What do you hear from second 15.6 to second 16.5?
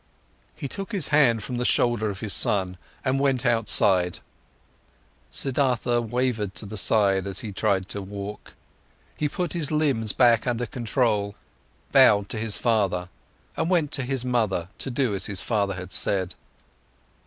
had said.